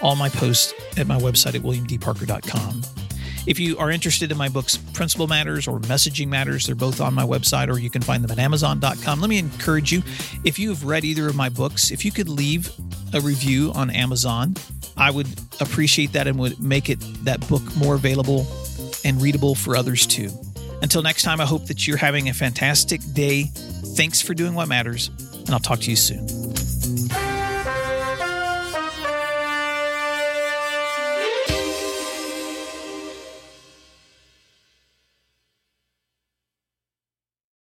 all 0.00 0.16
my 0.16 0.28
posts 0.28 0.74
at 0.96 1.06
my 1.06 1.18
website 1.18 1.54
at 1.54 1.62
williamdparker.com. 1.62 2.99
If 3.46 3.58
you 3.58 3.78
are 3.78 3.90
interested 3.90 4.30
in 4.30 4.36
my 4.38 4.48
books, 4.48 4.76
Principal 4.76 5.26
Matters 5.26 5.66
or 5.66 5.80
Messaging 5.80 6.28
Matters, 6.28 6.66
they're 6.66 6.74
both 6.74 7.00
on 7.00 7.14
my 7.14 7.24
website 7.24 7.68
or 7.68 7.78
you 7.78 7.90
can 7.90 8.02
find 8.02 8.22
them 8.22 8.30
at 8.30 8.38
amazon.com. 8.38 9.20
Let 9.20 9.30
me 9.30 9.38
encourage 9.38 9.92
you 9.92 10.02
if 10.44 10.58
you 10.58 10.68
have 10.70 10.84
read 10.84 11.04
either 11.04 11.26
of 11.28 11.36
my 11.36 11.48
books, 11.48 11.90
if 11.90 12.04
you 12.04 12.12
could 12.12 12.28
leave 12.28 12.70
a 13.12 13.20
review 13.20 13.72
on 13.74 13.90
Amazon, 13.90 14.54
I 14.96 15.10
would 15.10 15.28
appreciate 15.60 16.12
that 16.12 16.26
and 16.26 16.38
would 16.38 16.60
make 16.60 16.90
it 16.90 17.00
that 17.24 17.46
book 17.48 17.62
more 17.76 17.94
available 17.94 18.46
and 19.04 19.20
readable 19.20 19.54
for 19.54 19.76
others 19.76 20.06
too. 20.06 20.30
Until 20.82 21.02
next 21.02 21.22
time, 21.22 21.40
I 21.40 21.46
hope 21.46 21.66
that 21.66 21.86
you're 21.86 21.96
having 21.96 22.28
a 22.28 22.34
fantastic 22.34 23.00
day. 23.12 23.44
Thanks 23.96 24.22
for 24.22 24.34
doing 24.34 24.54
what 24.54 24.68
matters, 24.68 25.10
and 25.32 25.50
I'll 25.50 25.58
talk 25.58 25.80
to 25.80 25.90
you 25.90 25.96
soon. 25.96 26.39